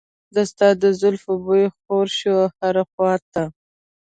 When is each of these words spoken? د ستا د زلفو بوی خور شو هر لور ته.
د 0.35 0.37
ستا 0.51 0.69
د 0.81 0.83
زلفو 1.01 1.33
بوی 1.45 1.65
خور 1.79 2.07
شو 2.19 2.37
هر 2.57 2.75
لور 2.97 3.19
ته. 3.33 3.43